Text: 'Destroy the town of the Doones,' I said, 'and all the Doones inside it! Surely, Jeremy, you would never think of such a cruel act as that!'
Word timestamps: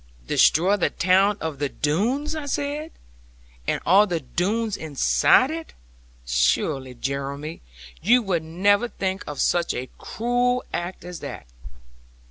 'Destroy 0.25 0.75
the 0.77 0.89
town 0.89 1.37
of 1.39 1.59
the 1.59 1.69
Doones,' 1.69 2.33
I 2.35 2.47
said, 2.47 2.91
'and 3.67 3.79
all 3.85 4.07
the 4.07 4.19
Doones 4.21 4.75
inside 4.75 5.51
it! 5.51 5.73
Surely, 6.25 6.95
Jeremy, 6.95 7.61
you 8.01 8.23
would 8.23 8.41
never 8.41 8.87
think 8.87 9.23
of 9.27 9.39
such 9.39 9.75
a 9.75 9.89
cruel 9.99 10.63
act 10.73 11.05
as 11.05 11.19
that!' 11.19 11.45